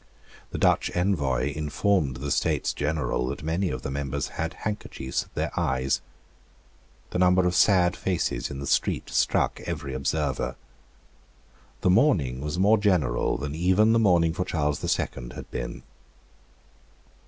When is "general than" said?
12.79-13.53